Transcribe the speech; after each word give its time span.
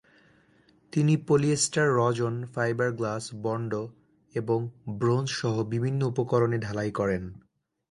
তিনি 0.93 1.13
পলিয়েস্টার 1.27 1.87
রজন, 1.95 2.45
fibre 2.55 2.91
glass, 2.91 3.23
Bondo 3.35 3.83
এবং 4.35 4.59
ব্রোঞ্জ 4.89 5.27
সহ 5.31 5.63
বিভিন্ন 5.63 6.01
উপকরণে 6.05 6.57
ঢালাই 6.57 6.91
করেন। 6.91 7.23